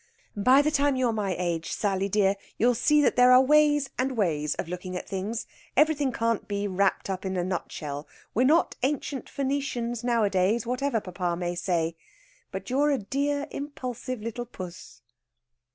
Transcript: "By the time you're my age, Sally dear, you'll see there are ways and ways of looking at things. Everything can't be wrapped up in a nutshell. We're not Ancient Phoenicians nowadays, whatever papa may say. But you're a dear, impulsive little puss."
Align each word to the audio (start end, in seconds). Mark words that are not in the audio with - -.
"By 0.35 0.63
the 0.63 0.71
time 0.71 0.95
you're 0.95 1.13
my 1.13 1.35
age, 1.37 1.71
Sally 1.71 2.09
dear, 2.09 2.33
you'll 2.57 2.73
see 2.73 3.07
there 3.07 3.31
are 3.31 3.39
ways 3.39 3.91
and 3.99 4.17
ways 4.17 4.55
of 4.55 4.67
looking 4.67 4.97
at 4.97 5.07
things. 5.07 5.45
Everything 5.77 6.11
can't 6.11 6.47
be 6.47 6.67
wrapped 6.67 7.07
up 7.07 7.23
in 7.23 7.37
a 7.37 7.43
nutshell. 7.43 8.07
We're 8.33 8.47
not 8.47 8.75
Ancient 8.81 9.29
Phoenicians 9.29 10.03
nowadays, 10.03 10.65
whatever 10.65 11.01
papa 11.01 11.35
may 11.37 11.53
say. 11.53 11.95
But 12.51 12.71
you're 12.71 12.89
a 12.89 12.97
dear, 12.97 13.45
impulsive 13.51 14.23
little 14.23 14.47
puss." 14.47 15.03